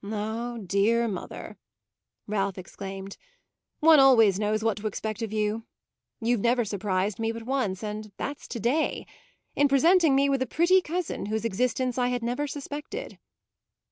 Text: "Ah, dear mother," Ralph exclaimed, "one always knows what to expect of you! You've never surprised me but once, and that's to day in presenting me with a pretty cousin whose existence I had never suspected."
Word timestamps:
"Ah, 0.03 0.57
dear 0.57 1.07
mother," 1.07 1.57
Ralph 2.25 2.57
exclaimed, 2.57 3.17
"one 3.81 3.99
always 3.99 4.39
knows 4.39 4.63
what 4.63 4.75
to 4.77 4.87
expect 4.87 5.21
of 5.21 5.31
you! 5.31 5.67
You've 6.19 6.39
never 6.39 6.65
surprised 6.65 7.19
me 7.19 7.31
but 7.31 7.43
once, 7.43 7.83
and 7.83 8.11
that's 8.17 8.47
to 8.47 8.59
day 8.59 9.05
in 9.55 9.67
presenting 9.67 10.15
me 10.15 10.27
with 10.27 10.41
a 10.41 10.47
pretty 10.47 10.81
cousin 10.81 11.27
whose 11.27 11.45
existence 11.45 11.99
I 11.99 12.07
had 12.07 12.23
never 12.23 12.47
suspected." 12.47 13.19